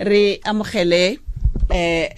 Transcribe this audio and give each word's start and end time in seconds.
re 0.00 0.40
amogele 0.44 1.18
eh 1.70 2.08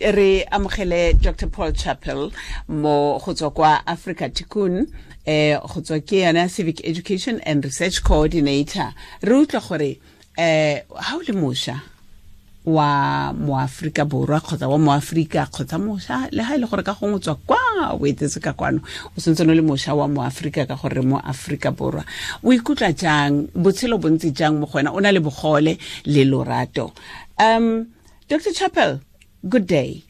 re 0.00 0.44
amogele 0.52 1.14
dr 1.14 1.48
paul 1.48 1.72
chapel 1.72 2.30
mo 2.68 3.18
go 3.18 3.32
tswa 3.32 3.50
kwa 3.50 3.86
africa 3.86 4.28
tikun 4.28 4.86
eh 5.24 5.58
go 5.58 5.80
tswa 5.80 6.00
ke 6.00 6.20
yana 6.20 6.48
civic 6.48 6.84
education 6.84 7.40
and 7.46 7.64
research 7.64 8.02
coordinator. 8.02 8.92
Re 9.22 9.34
utlwa 9.34 9.60
gore 9.68 9.98
eh 10.36 10.82
ha 10.94 11.16
o 11.16 11.22
le 11.26 11.32
moša 11.32 11.80
wa 12.66 13.32
moaforika 13.32 14.04
borwa 14.04 14.40
kgotsa 14.40 14.68
wa 14.68 14.78
moaforika 14.78 15.46
kgotsa 15.46 15.78
moša 15.78 16.28
le 16.32 16.42
ga 16.42 16.54
e 16.54 16.58
le 16.58 16.66
gore 16.66 16.82
ka 16.82 16.94
gongwe 16.98 17.20
tswa 17.20 17.34
kwa 17.46 17.94
o 17.94 18.06
etetse 18.06 18.40
ka 18.42 18.52
kwano 18.52 18.80
o 19.16 19.20
sentse 19.20 19.44
no 19.46 19.54
le 19.54 19.62
moša 19.62 19.94
wa 19.94 20.08
moaforika 20.08 20.66
ka 20.66 20.74
gore 20.74 21.00
mo 21.02 21.18
aforika 21.22 21.70
borwa 21.70 22.04
o 22.42 22.52
ikutlwa 22.52 22.92
jang 22.92 23.46
botshelo 23.54 23.98
bontse 23.98 24.30
jang 24.34 24.58
mo 24.58 24.66
go 24.66 24.78
wena 24.78 24.90
o 24.92 25.00
na 25.00 25.12
le 25.12 25.20
bogole 25.20 25.78
le 26.04 26.24
lorato 26.24 26.92
um 27.38 27.86
dr 28.28 28.52
Chappell 28.52 28.98
good 29.44 29.66
day 29.66 30.02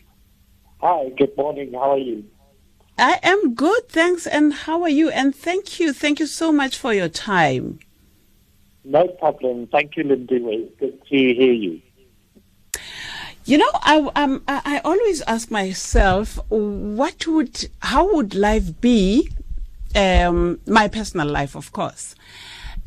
Hi, 0.81 1.09
good 1.17 1.35
morning. 1.39 1.73
How 1.73 1.93
are 1.93 1.99
you? 1.99 2.25
I 2.99 3.19
am 3.23 3.55
good, 3.55 3.89
thanks. 3.89 4.27
And 4.27 4.53
how 4.53 4.83
are 4.83 4.91
you? 4.91 5.09
And 5.09 5.35
thank 5.35 5.81
you. 5.81 5.93
Thank 5.93 6.21
you 6.21 6.27
so 6.27 6.53
much 6.53 6.77
for 6.77 6.93
your 6.93 7.09
time. 7.09 7.79
No 8.85 9.09
problem. 9.09 9.67
Thank 9.69 9.97
you, 9.97 10.05
Lindy. 10.05 10.39
Good 10.79 11.01
to 11.03 11.17
hear 11.17 11.53
you. 11.53 11.81
You 13.49 13.59
know, 13.59 13.71
I 13.75 14.11
um, 14.17 14.43
I 14.49 14.81
always 14.85 15.23
ask 15.23 15.53
myself, 15.53 16.37
what 16.49 17.29
would, 17.29 17.69
how 17.79 18.13
would 18.13 18.35
life 18.35 18.81
be? 18.81 19.31
Um, 19.95 20.59
my 20.67 20.89
personal 20.89 21.29
life, 21.29 21.55
of 21.55 21.73
course. 21.73 22.17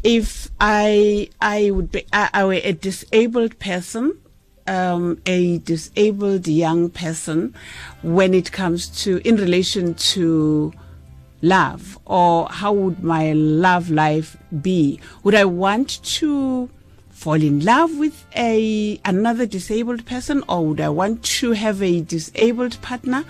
If 0.04 0.50
I 0.60 1.30
I 1.40 1.72
would 1.72 1.94
be 1.94 2.06
I, 2.12 2.30
I 2.34 2.44
were 2.44 2.60
a 2.62 2.74
disabled 2.74 3.58
person, 3.60 4.20
um, 4.68 5.22
a 5.26 5.60
disabled 5.60 6.46
young 6.46 6.90
person, 6.90 7.56
when 8.02 8.34
it 8.34 8.52
comes 8.52 8.90
to 9.04 9.22
in 9.26 9.38
relation 9.38 9.94
to 10.12 10.74
love, 11.42 11.98
or 12.04 12.50
how 12.50 12.74
would 12.74 13.02
my 13.02 13.32
love 13.32 13.90
life 13.90 14.36
be? 14.62 15.00
Would 15.24 15.36
I 15.36 15.46
want 15.46 16.04
to 16.20 16.70
fall 17.20 17.44
in 17.44 17.60
love 17.60 17.98
with 17.98 18.26
a 18.38 18.98
another 19.04 19.46
disabled 19.46 20.06
person 20.06 20.42
or 20.48 20.66
would 20.68 20.80
I 20.80 20.88
want 20.88 21.22
to 21.40 21.52
have 21.52 21.84
a 21.84 22.00
disabled 22.00 22.82
partner 22.82 23.26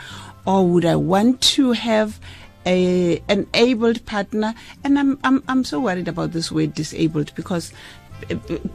or 0.46 0.68
would 0.68 0.86
I 0.86 0.96
want 0.96 1.42
to 1.58 1.72
have 1.72 2.20
a 2.68 3.20
an 3.28 3.48
abled 3.56 4.06
partner? 4.06 4.54
And 4.84 5.00
I'm 5.00 5.18
I'm 5.24 5.44
I'm 5.48 5.64
so 5.64 5.80
worried 5.80 6.08
about 6.08 6.34
this 6.34 6.52
word 6.52 6.76
disabled 6.76 7.34
because 7.34 7.74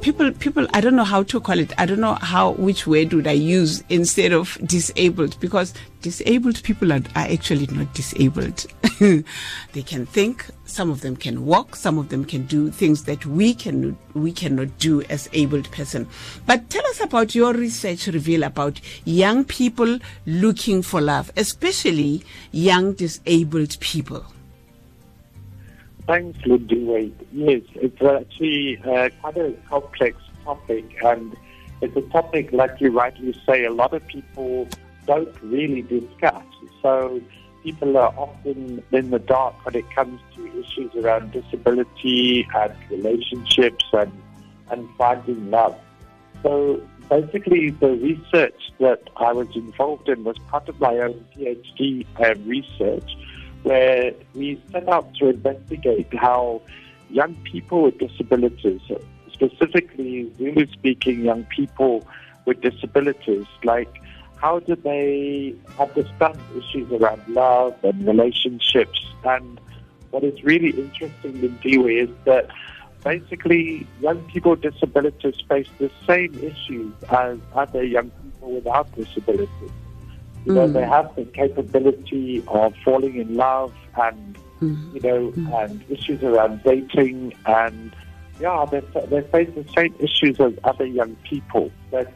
people 0.00 0.30
people 0.32 0.66
i 0.72 0.80
don't 0.80 0.96
know 0.96 1.04
how 1.04 1.22
to 1.22 1.40
call 1.40 1.58
it. 1.58 1.72
I 1.78 1.86
don't 1.86 2.00
know 2.00 2.14
how 2.14 2.52
which 2.52 2.86
word 2.86 3.12
would 3.12 3.26
i 3.26 3.32
use 3.32 3.82
instead 3.88 4.32
of 4.32 4.58
disabled 4.64 5.38
because 5.40 5.74
disabled 6.02 6.62
people 6.62 6.92
are, 6.92 7.02
are 7.16 7.28
actually 7.32 7.66
not 7.68 7.92
disabled. 7.94 8.66
They 9.72 9.82
can 9.82 10.06
think 10.06 10.46
some 10.66 10.90
of 10.90 11.00
them 11.00 11.16
can 11.16 11.46
walk 11.46 11.76
some 11.76 11.98
of 11.98 12.08
them 12.08 12.24
can 12.24 12.46
do 12.46 12.70
things 12.70 13.04
that 13.04 13.24
we 13.26 13.54
can 13.54 13.96
we 14.14 14.32
cannot 14.32 14.78
do 14.78 15.02
as 15.02 15.28
abled 15.32 15.70
person. 15.70 16.06
But 16.46 16.70
tell 16.70 16.86
us 16.86 17.00
about 17.00 17.34
your 17.34 17.52
research 17.52 18.06
reveal 18.06 18.42
about 18.42 18.80
young 19.04 19.44
people 19.44 19.98
looking 20.26 20.82
for 20.82 21.00
love 21.00 21.30
especially 21.36 22.22
young 22.52 22.92
disabled 22.94 23.78
people 23.80 24.24
Thanks, 26.06 26.38
Lindy 26.44 27.14
Yes, 27.32 27.62
it's 27.76 28.02
actually 28.02 28.78
uh, 28.84 29.08
quite 29.22 29.38
a 29.38 29.54
complex 29.68 30.18
topic, 30.44 30.84
and 31.02 31.34
it's 31.80 31.96
a 31.96 32.02
topic, 32.12 32.52
like 32.52 32.78
you 32.78 32.90
rightly 32.90 33.34
say, 33.46 33.64
a 33.64 33.72
lot 33.72 33.94
of 33.94 34.06
people 34.06 34.68
don't 35.06 35.34
really 35.42 35.80
discuss. 35.80 36.44
So 36.82 37.22
people 37.62 37.96
are 37.96 38.12
often 38.18 38.82
in 38.92 39.10
the 39.10 39.18
dark 39.18 39.64
when 39.64 39.76
it 39.76 39.90
comes 39.92 40.20
to 40.36 40.46
issues 40.60 40.94
around 40.94 41.32
disability 41.32 42.46
and 42.54 42.74
relationships 42.90 43.84
and, 43.94 44.12
and 44.70 44.86
finding 44.98 45.50
love. 45.50 45.74
So 46.42 46.82
basically, 47.08 47.70
the 47.70 47.92
research 47.92 48.60
that 48.78 49.08
I 49.16 49.32
was 49.32 49.48
involved 49.54 50.10
in 50.10 50.24
was 50.24 50.36
part 50.48 50.68
of 50.68 50.78
my 50.80 50.98
own 50.98 51.24
PhD 51.34 52.06
uh, 52.20 52.34
research 52.44 53.10
where 53.64 54.12
we 54.34 54.62
set 54.70 54.88
out 54.88 55.12
to 55.16 55.30
investigate 55.30 56.06
how 56.14 56.62
young 57.10 57.34
people 57.44 57.82
with 57.82 57.98
disabilities, 57.98 58.80
specifically 59.32 60.32
Zulu 60.38 60.66
speaking 60.72 61.24
young 61.24 61.44
people 61.44 62.06
with 62.44 62.60
disabilities, 62.60 63.46
like 63.64 64.00
how 64.36 64.60
do 64.60 64.76
they 64.76 65.54
understand 65.78 66.38
issues 66.56 66.92
around 66.92 67.22
love 67.28 67.74
and 67.82 68.06
relationships? 68.06 69.04
And 69.24 69.60
what 70.10 70.22
is 70.22 70.44
really 70.44 70.70
interesting 70.70 71.32
Lindiwe 71.32 72.04
is 72.04 72.10
that 72.24 72.50
basically 73.02 73.86
young 74.00 74.22
people 74.30 74.52
with 74.52 74.62
disabilities 74.62 75.36
face 75.48 75.68
the 75.78 75.90
same 76.06 76.34
issues 76.34 76.92
as 77.10 77.38
other 77.54 77.82
young 77.82 78.10
people 78.10 78.52
without 78.52 78.94
disabilities. 78.94 79.70
You 80.44 80.54
know, 80.54 80.68
mm. 80.68 80.72
they 80.74 80.84
have 80.84 81.14
the 81.16 81.24
capability 81.24 82.44
of 82.48 82.74
falling 82.84 83.16
in 83.16 83.34
love 83.34 83.74
and, 84.00 84.38
mm. 84.60 84.94
you 84.94 85.00
know, 85.00 85.30
mm. 85.32 85.64
and 85.64 85.84
issues 85.90 86.22
around 86.22 86.62
dating 86.64 87.32
and, 87.46 87.94
yeah, 88.40 88.66
they, 88.70 88.80
they 89.06 89.22
face 89.28 89.50
the 89.54 89.64
same 89.74 89.94
issues 89.98 90.38
as 90.40 90.52
other 90.64 90.84
young 90.84 91.16
people. 91.28 91.70
But 91.90 92.12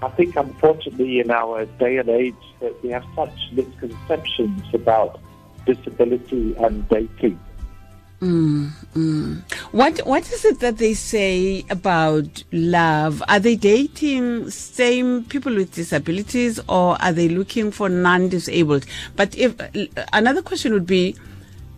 I 0.00 0.08
think, 0.10 0.36
unfortunately, 0.36 1.20
in 1.20 1.30
our 1.30 1.64
day 1.64 1.98
and 1.98 2.08
age, 2.08 2.34
that 2.60 2.82
we 2.82 2.90
have 2.90 3.04
such 3.16 3.36
misconceptions 3.52 4.62
about 4.72 5.20
disability 5.66 6.54
and 6.56 6.88
dating. 6.88 7.38
Mm, 8.20 8.70
mm. 8.96 9.42
What 9.70 10.00
what 10.04 10.28
is 10.32 10.44
it 10.44 10.58
that 10.58 10.78
they 10.78 10.94
say 10.94 11.64
about 11.70 12.42
love? 12.50 13.22
Are 13.28 13.38
they 13.38 13.54
dating 13.54 14.50
same 14.50 15.22
people 15.24 15.54
with 15.54 15.72
disabilities, 15.72 16.58
or 16.68 17.00
are 17.00 17.12
they 17.12 17.28
looking 17.28 17.70
for 17.70 17.88
non-disabled? 17.88 18.86
But 19.14 19.36
if 19.38 19.54
another 20.12 20.42
question 20.42 20.72
would 20.72 20.86
be, 20.86 21.14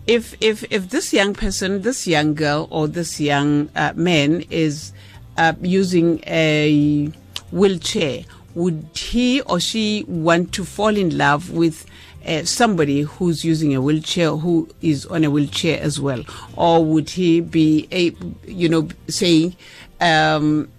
if 0.07 0.35
if 0.41 0.63
if 0.71 0.89
this 0.89 1.13
young 1.13 1.35
person, 1.35 1.83
this 1.83 2.07
young 2.07 2.33
girl, 2.33 2.67
or 2.71 2.87
this 2.87 3.19
young 3.19 3.69
uh, 3.75 3.93
man 3.95 4.41
is 4.49 4.93
uh, 5.37 5.53
using 5.61 6.23
a 6.25 7.11
wheelchair, 7.51 8.23
would 8.55 8.87
he 8.95 9.41
or 9.41 9.59
she 9.59 10.05
want 10.07 10.53
to 10.53 10.65
fall 10.65 10.97
in 10.97 11.15
love 11.15 11.51
with? 11.51 11.85
Uh, 12.25 12.43
somebody 12.43 13.01
who's 13.01 13.43
using 13.43 13.75
a 13.75 13.81
wheelchair 13.81 14.35
who 14.35 14.69
is 14.81 15.05
on 15.07 15.23
a 15.23 15.29
wheelchair 15.29 15.81
as 15.81 15.99
well, 15.99 16.23
or 16.55 16.83
would 16.83 17.09
he 17.09 17.41
be 17.41 17.87
a 17.91 18.15
you 18.49 18.69
know 18.69 18.87
saying 19.07 19.55
um, 19.99 20.69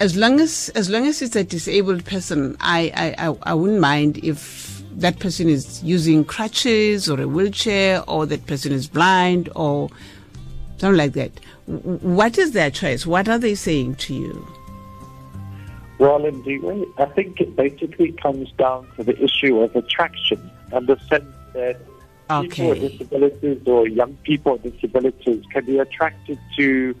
as 0.00 0.16
long 0.16 0.40
as 0.40 0.70
as 0.70 0.90
long 0.90 1.06
as 1.06 1.22
it's 1.22 1.36
a 1.36 1.44
disabled 1.44 2.04
person, 2.04 2.56
I 2.60 3.14
I, 3.18 3.36
I 3.42 3.54
wouldn't 3.54 3.80
mind 3.80 4.18
if 4.24 4.82
that 4.96 5.18
person 5.18 5.48
is 5.48 5.82
using 5.82 6.24
crutches 6.24 7.08
or 7.08 7.20
a 7.20 7.28
wheelchair, 7.28 8.02
or 8.08 8.26
that 8.26 8.46
person 8.46 8.72
is 8.72 8.86
blind 8.86 9.48
or 9.54 9.90
something 10.78 10.96
like 10.96 11.12
that. 11.12 11.32
What 11.66 12.38
is 12.38 12.52
their 12.52 12.70
choice? 12.70 13.06
What 13.06 13.28
are 13.28 13.38
they 13.38 13.54
saying 13.54 13.96
to 13.96 14.14
you? 14.14 14.46
Well, 15.98 16.24
indeed, 16.24 16.62
I 16.98 17.06
think 17.06 17.40
it 17.40 17.54
basically 17.56 18.12
comes 18.12 18.50
down 18.52 18.86
to 18.96 19.04
the 19.04 19.16
issue 19.22 19.60
of 19.60 19.74
attraction 19.76 20.50
and 20.74 20.86
the 20.86 20.98
sense 21.08 21.24
that 21.54 21.76
okay. 22.30 22.48
people 22.48 22.68
with 22.68 22.80
disabilities 22.80 23.62
or 23.66 23.88
young 23.88 24.14
people 24.24 24.56
with 24.56 24.74
disabilities 24.74 25.44
can 25.52 25.64
be 25.64 25.78
attracted 25.78 26.38
to 26.56 26.94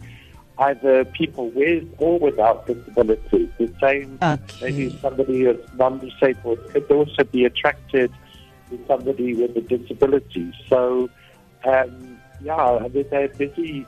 either 0.58 1.04
people 1.06 1.50
with 1.50 1.84
or 1.98 2.18
without 2.18 2.66
disabilities. 2.66 3.48
The 3.58 3.72
same, 3.80 4.18
okay. 4.22 4.38
maybe 4.62 4.98
somebody 5.00 5.42
who's 5.42 5.58
non-disabled 5.76 6.58
could 6.70 6.90
also 6.90 7.24
be 7.24 7.44
attracted 7.44 8.12
to 8.70 8.78
somebody 8.86 9.34
with 9.34 9.56
a 9.56 9.60
disability. 9.60 10.52
So, 10.68 11.10
um, 11.64 12.18
yeah, 12.40 12.78
I 12.84 12.88
mean, 12.88 13.04
they're 13.10 13.28
busy 13.28 13.86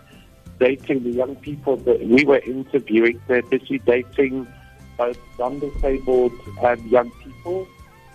dating 0.59 1.05
the 1.05 1.11
young 1.11 1.37
people 1.37 1.77
that 1.77 2.01
we 2.01 2.25
were 2.25 2.39
interviewing. 2.39 3.21
They're 3.29 3.43
busy 3.43 3.79
dating 3.79 4.49
both 4.97 5.19
non-disabled 5.39 6.33
and 6.63 6.91
young 6.91 7.11
people, 7.23 7.69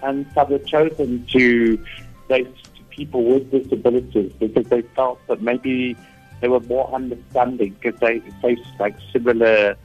and 0.03 0.25
some 0.33 0.51
have 0.51 0.65
chosen 0.65 1.25
to 1.27 1.83
date 2.29 2.47
people 2.89 3.23
with 3.23 3.51
disabilities 3.51 4.31
because 4.39 4.65
they 4.67 4.81
felt 4.95 5.19
that 5.27 5.41
maybe 5.41 5.95
they 6.41 6.47
were 6.47 6.59
more 6.61 6.93
understanding 6.93 7.75
because 7.81 7.99
they 7.99 8.19
faced 8.41 8.61
like 8.79 8.95
similar 9.11 9.75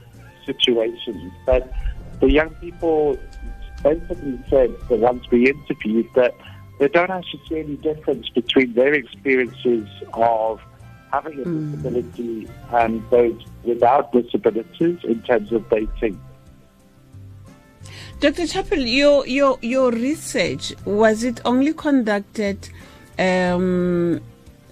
situations. 0.45 1.31
But 1.45 1.71
the 2.19 2.31
young 2.31 2.49
people 2.55 3.17
basically 3.83 4.39
said, 4.49 4.75
the 4.89 4.95
ones 4.95 5.23
we 5.31 5.49
interviewed, 5.49 6.07
that 6.15 6.33
they 6.79 6.87
don't 6.87 7.09
actually 7.09 7.41
see 7.47 7.59
any 7.59 7.75
difference 7.77 8.29
between 8.29 8.73
their 8.73 8.93
experiences 8.93 9.87
of 10.13 10.59
having 11.11 11.39
a 11.39 11.45
mm. 11.45 11.71
disability 11.71 12.47
and 12.71 13.03
those 13.09 13.39
without 13.63 14.11
disabilities 14.11 14.99
in 15.03 15.21
terms 15.23 15.51
of 15.51 15.67
dating. 15.69 16.19
Dr. 18.19 18.47
Chappell, 18.47 18.79
your 18.79 19.27
your 19.27 19.59
your 19.61 19.91
research 19.91 20.73
was 20.85 21.23
it 21.23 21.39
only 21.45 21.71
conducted 21.71 22.67
um, 23.19 24.19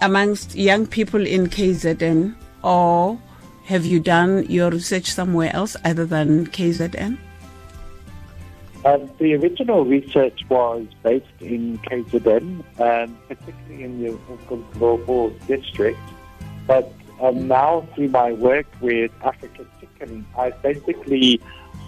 amongst 0.02 0.56
young 0.56 0.88
people 0.88 1.24
in 1.24 1.46
KZN, 1.46 2.34
or 2.64 3.22
have 3.66 3.86
you 3.86 4.00
done 4.00 4.48
your 4.50 4.72
research 4.72 5.14
somewhere 5.14 5.56
else 5.56 5.78
other 5.86 6.08
than 6.08 6.48
KZN? 6.48 7.20
Um, 8.84 9.12
the 9.20 9.36
original 9.36 9.86
research 9.86 10.42
was 10.50 10.88
based 11.04 11.26
in 11.40 11.78
KZN, 11.80 12.64
um, 12.80 13.18
particularly 13.28 13.84
in 13.84 14.02
the 14.02 14.18
Global 14.74 15.30
district. 15.46 16.00
But 16.66 16.92
um, 17.22 17.48
now, 17.48 17.88
through 17.94 18.10
my 18.10 18.32
work 18.32 18.66
with 18.82 19.12
Africa 19.24 19.68
Tikkun, 19.80 20.26
I 20.36 20.50
basically 20.50 21.40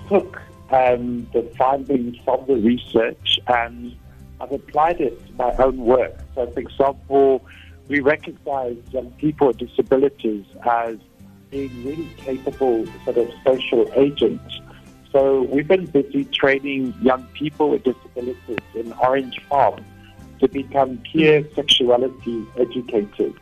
took 0.08 0.40
um, 0.72 1.28
the 1.34 1.44
findings 1.58 2.18
from 2.24 2.46
the 2.48 2.56
research 2.56 3.40
and 3.48 3.96
I've 4.40 4.52
applied 4.52 5.02
it 5.02 5.26
to 5.28 5.34
my 5.34 5.56
own 5.58 5.78
work. 5.78 6.16
So, 6.36 6.46
for 6.52 6.60
example, 6.60 7.46
we 7.88 8.02
recognize 8.02 8.78
young 8.92 9.12
people 9.12 9.48
with 9.48 9.58
disabilities 9.58 10.46
as 10.64 10.98
being 11.50 11.86
really 11.86 12.10
capable 12.18 12.86
sort 13.06 13.18
of 13.18 13.32
social 13.46 13.90
agents. 13.96 14.62
So 15.12 15.44
we've 15.44 15.68
been 15.68 15.86
busy 15.86 16.26
training 16.26 16.94
young 17.02 17.26
people 17.34 17.70
with 17.70 17.84
disabilities 17.84 18.60
in 18.76 18.92
Orange 18.94 19.40
Farm 19.50 19.84
to 20.40 20.48
become 20.48 20.98
peer 21.12 21.48
sexuality 21.56 22.46
educators. 22.58 23.34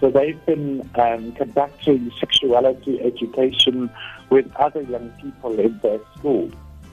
So 0.00 0.10
they've 0.10 0.44
been 0.46 0.88
um, 0.96 1.32
conducting 1.32 2.10
sexuality 2.18 3.00
education 3.00 3.90
with 4.30 4.50
other 4.56 4.82
young 4.82 5.10
people 5.22 5.58
in 5.58 5.78
their 5.78 6.00
school 6.16 6.50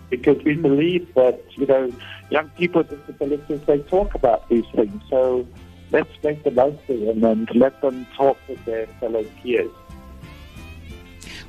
because 0.10 0.44
we 0.44 0.56
believe 0.56 1.14
that, 1.16 1.42
you 1.56 1.66
know, 1.66 1.92
young 2.30 2.50
people 2.50 2.84
with 2.84 3.08
disabilities, 3.08 3.62
they 3.66 3.80
talk 3.80 4.14
about 4.14 4.48
these 4.50 4.66
things. 4.76 5.02
So 5.10 5.48
let's 5.92 6.12
make 6.24 6.44
the 6.44 6.52
most 6.52 6.78
of 6.90 7.00
them 7.00 7.24
and 7.24 7.50
let 7.56 7.82
them 7.82 8.06
talk 8.16 8.38
with 8.48 8.64
their 8.66 8.88
fellow 9.00 9.24
peers. 9.42 9.72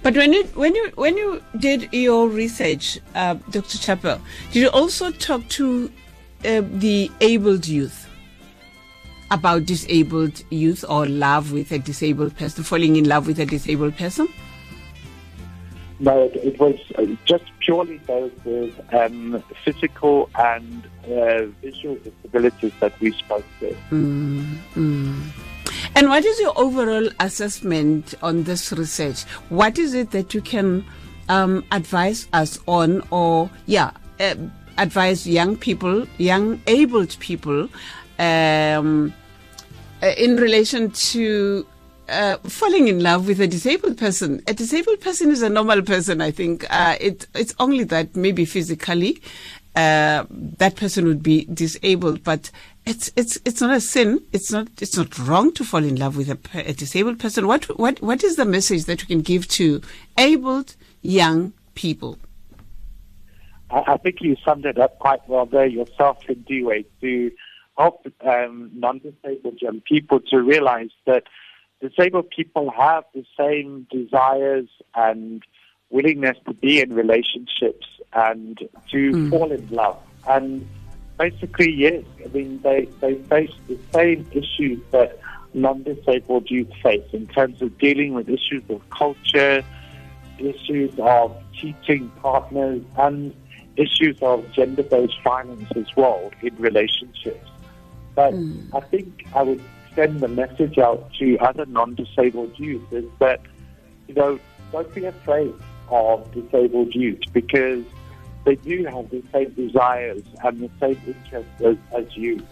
But 0.02 0.16
when 0.16 0.32
you 0.32 0.43
when 0.54 0.75
you 0.75 0.90
when 0.96 1.16
you 1.16 1.43
did 1.58 1.88
your 1.93 2.28
research, 2.28 2.99
uh, 3.14 3.34
Dr. 3.50 3.78
Chappell, 3.78 4.20
did 4.50 4.60
you 4.62 4.69
also 4.70 5.12
talk 5.12 5.46
to 5.50 5.93
uh, 6.44 6.62
the 6.72 7.08
abled 7.20 7.69
youth 7.69 8.08
about 9.32 9.67
disabled 9.67 10.44
youth 10.50 10.84
or 10.88 11.06
love 11.06 11.52
with 11.52 11.73
a 11.73 11.79
disabled 11.79 12.37
person, 12.37 12.62
falling 12.62 12.96
in 12.96 13.08
love 13.08 13.26
with 13.26 13.38
a 13.38 13.46
disabled 13.46 13.96
person? 13.96 14.29
No, 16.00 16.25
it, 16.25 16.37
it 16.37 16.58
was 16.58 16.79
uh, 16.96 17.06
just 17.25 17.44
purely 17.61 17.99
those 17.99 18.32
with 18.44 18.75
um, 18.93 19.43
physical 19.64 20.29
and 20.34 20.84
uh, 21.05 21.46
visual 21.62 21.96
disabilities 21.96 22.73
that 22.81 22.99
we 23.00 23.12
spoke 23.12 23.44
to. 23.61 23.76
Mm, 23.90 24.56
mm. 24.75 25.23
And 25.94 26.08
what 26.08 26.25
is 26.25 26.38
your 26.40 26.58
overall 26.58 27.08
assessment 27.20 28.14
on 28.23 28.43
this 28.44 28.73
research? 28.73 29.23
What 29.49 29.78
is 29.78 29.94
it 29.94 30.11
that 30.11 30.35
you 30.35 30.40
can 30.40 30.85
um, 31.28 31.64
advise 31.70 32.28
us 32.32 32.58
on, 32.67 33.02
or 33.11 33.49
yeah, 33.67 33.93
uh, 34.20 34.35
advise 34.78 35.26
young 35.26 35.56
people, 35.56 36.06
young 36.19 36.61
abled 36.67 37.17
people, 37.20 37.69
um, 38.19 39.14
in 40.02 40.37
relation 40.37 40.90
to 40.90 41.66
uh, 42.08 42.37
falling 42.38 42.88
in 42.88 43.02
love 43.02 43.26
with 43.26 43.40
a 43.40 43.46
disabled 43.46 43.99
person. 43.99 44.43
A 44.46 44.54
disabled 44.54 45.00
person 45.00 45.31
is 45.31 45.43
a 45.43 45.49
normal 45.49 45.82
person. 45.82 46.20
I 46.20 46.31
think 46.31 46.66
uh, 46.70 46.96
it, 47.00 47.26
it's 47.34 47.54
only 47.58 47.84
that 47.84 48.14
maybe 48.16 48.44
physically 48.44 49.22
uh, 49.75 50.25
that 50.31 50.76
person 50.76 51.06
would 51.06 51.22
be 51.22 51.44
disabled, 51.46 52.22
but 52.22 52.50
it's 52.84 53.10
it's 53.16 53.38
it's 53.44 53.60
not 53.60 53.75
a 53.75 53.81
sin. 53.81 54.22
It's 54.32 54.50
not 54.52 54.69
it's 54.81 54.96
not 54.96 55.19
wrong 55.19 55.52
to 55.54 55.64
fall 55.64 55.82
in 55.82 55.96
love 55.96 56.16
with 56.16 56.28
a, 56.28 56.38
a 56.69 56.75
disabled 56.75 57.19
person. 57.19 57.46
What 57.46 57.64
what 57.78 58.02
what 58.02 58.22
is 58.25 58.37
the 58.37 58.44
message 58.44 58.84
that 58.84 59.02
we 59.02 59.06
can 59.06 59.22
give 59.22 59.49
to 59.49 59.81
abled 60.19 60.75
young 61.00 61.52
people? 61.75 62.19
I, 63.70 63.93
I 63.93 63.96
think 63.99 64.20
you 64.20 64.37
summed 64.44 64.66
it 64.66 64.78
up 64.78 64.99
quite 64.99 65.26
well 65.28 65.46
there 65.46 65.66
yourself 65.66 66.19
Lindiwe 66.28 66.84
to 67.00 67.31
help 67.77 68.07
um, 68.27 68.71
non-disabled 68.75 69.61
young 69.61 69.81
people 69.81 70.21
to 70.31 70.39
realize 70.39 70.91
that 71.07 71.25
disabled 71.81 72.31
people 72.31 72.71
have 72.71 73.05
the 73.15 73.25
same 73.39 73.87
desires 73.91 74.69
and 74.95 75.43
willingness 75.91 76.37
to 76.47 76.55
be 76.55 76.81
in 76.81 76.93
relationships 76.93 77.87
and 78.13 78.59
to 78.91 79.11
mm. 79.11 79.31
fall 79.31 79.51
in 79.51 79.67
love 79.69 79.99
and 80.29 80.67
basically, 81.19 81.71
yes. 81.73 82.05
I 82.25 82.29
mean, 82.29 82.61
they, 82.63 82.89
they 83.01 83.15
face 83.15 83.53
the 83.69 83.79
same 83.93 84.27
issues 84.33 84.81
that 84.91 85.19
non-disabled 85.55 86.51
youth 86.51 86.73
face 86.83 87.05
in 87.13 87.27
terms 87.29 87.61
of 87.63 87.77
dealing 87.79 88.15
with 88.15 88.29
issues 88.29 88.63
of 88.71 88.81
culture, 88.91 89.63
issues 90.39 90.93
of 90.99 91.37
teaching 91.61 92.11
partners, 92.21 92.83
and 92.99 93.35
issues 93.77 94.19
of 94.23 94.51
gender-based 94.53 95.23
violence 95.23 95.71
as 95.77 95.87
well 95.97 96.31
in 96.43 96.55
relationships. 96.57 97.49
But 98.14 98.35
mm. 98.35 98.69
I 98.75 98.81
think 98.81 99.26
I 99.35 99.43
would 99.43 99.62
send 99.94 100.20
the 100.20 100.29
message 100.29 100.79
out 100.79 101.11
to 101.19 101.38
other 101.38 101.67
non-disabled 101.67 102.59
youth 102.59 102.93
is 102.93 103.05
that, 103.19 103.41
you 104.09 104.14
know, 104.14 104.38
don't 104.70 104.94
be 104.94 105.05
afraid 105.05 105.55
of 105.88 106.32
disabled 106.32 106.94
youth 106.94 107.20
because 107.32 107.85
they 108.44 108.56
do 108.56 108.85
have 108.85 109.11
the 109.11 109.23
same 109.32 109.50
desires 109.50 110.23
and 110.43 110.61
the 110.61 110.70
same 110.81 111.00
interests 111.06 111.61
as, 111.61 111.76
as 111.97 112.17
you. 112.17 112.43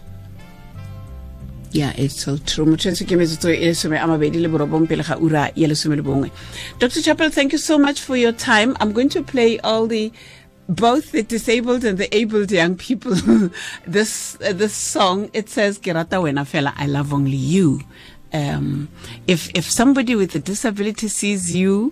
Yeah, 1.71 1.93
it's 1.95 2.19
so 2.19 2.35
true. 2.37 2.65
Motšhentse 2.65 3.05
ke 3.07 3.15
metsotso 3.15 3.47
e 3.47 3.63
lesome 3.63 3.95
a 3.95 4.05
mabedi 4.05 4.41
le 4.41 4.49
borobong 4.49 4.89
pele 4.89 5.03
ga 5.03 5.15
ura 5.15 5.51
ya 5.55 5.69
lesome 5.69 5.95
le 5.95 6.03
bongwe. 6.03 6.29
Dr. 6.79 7.01
Chappell, 7.01 7.29
thank 7.29 7.53
you 7.53 7.57
so 7.57 7.79
much 7.79 8.01
for 8.01 8.17
your 8.17 8.33
time. 8.33 8.75
I'm 8.81 8.91
going 8.91 9.07
to 9.09 9.23
play 9.23 9.57
all 9.59 9.87
the 9.87 10.11
both 10.71 11.11
the 11.11 11.21
disabled 11.21 11.83
and 11.83 11.97
the 11.97 12.13
abled 12.15 12.49
young 12.49 12.77
people 12.77 13.13
this 13.85 14.37
uh, 14.41 14.53
this 14.53 14.73
song 14.73 15.29
it 15.33 15.49
says 15.49 15.77
Gerata 15.77 16.17
wena 16.23 16.45
fela 16.45 16.73
I 16.77 16.87
love 16.87 17.13
only 17.13 17.35
you. 17.35 17.81
Um, 18.33 18.87
if 19.27 19.49
if 19.53 19.69
somebody 19.69 20.15
with 20.15 20.33
a 20.35 20.39
disability 20.39 21.09
sees 21.09 21.53
you 21.53 21.91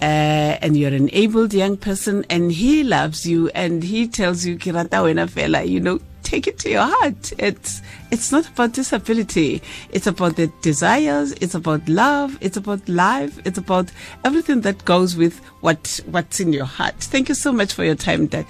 uh, 0.00 0.54
and 0.62 0.76
you're 0.76 0.94
an 0.94 1.10
abled 1.12 1.52
young 1.52 1.76
person 1.76 2.24
and 2.30 2.52
he 2.52 2.84
loves 2.84 3.26
you 3.26 3.48
and 3.56 3.82
he 3.82 4.06
tells 4.06 4.46
you 4.46 4.56
kirata 4.56 5.02
wena 5.02 5.28
fela 5.28 5.66
you 5.68 5.80
know 5.80 5.98
take 6.30 6.46
it 6.46 6.58
to 6.60 6.70
your 6.70 6.86
heart. 6.86 7.32
It's 7.38 7.82
it's 8.10 8.30
not 8.32 8.48
about 8.48 8.72
disability. 8.72 9.62
It's 9.90 10.06
about 10.06 10.36
the 10.36 10.46
desires. 10.62 11.32
It's 11.40 11.54
about 11.54 11.88
love. 11.88 12.38
It's 12.40 12.56
about 12.56 12.88
life. 12.88 13.38
It's 13.44 13.58
about 13.58 13.90
everything 14.24 14.60
that 14.62 14.84
goes 14.84 15.16
with 15.16 15.38
what 15.60 16.00
what's 16.06 16.40
in 16.40 16.52
your 16.52 16.66
heart. 16.66 16.96
Thank 16.96 17.28
you 17.28 17.34
so 17.34 17.52
much 17.52 17.72
for 17.74 17.84
your 17.84 17.96
time 17.96 18.26
dad 18.26 18.46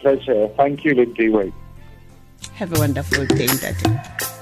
pleasure. 0.00 0.48
Thank 0.56 0.84
you 0.84 0.94
lindy 0.94 1.52
have 2.54 2.72
a 2.74 2.78
wonderful 2.78 3.26
day 3.26 3.46
daddy 3.46 4.39